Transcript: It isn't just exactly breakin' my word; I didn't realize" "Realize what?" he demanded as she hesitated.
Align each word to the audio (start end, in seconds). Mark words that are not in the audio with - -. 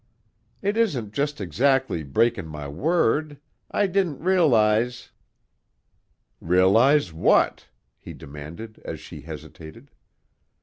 It 0.63 0.77
isn't 0.77 1.13
just 1.13 1.39
exactly 1.39 2.01
breakin' 2.01 2.47
my 2.47 2.67
word; 2.67 3.37
I 3.69 3.85
didn't 3.85 4.17
realize" 4.17 5.11
"Realize 6.41 7.13
what?" 7.13 7.67
he 7.99 8.13
demanded 8.15 8.81
as 8.83 8.99
she 8.99 9.21
hesitated. 9.21 9.91